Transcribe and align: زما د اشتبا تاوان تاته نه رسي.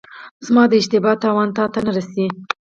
زما 0.45 0.63
د 0.67 0.73
اشتبا 0.81 1.11
تاوان 1.21 1.49
تاته 1.57 1.79
نه 1.85 1.91
رسي. 1.97 2.25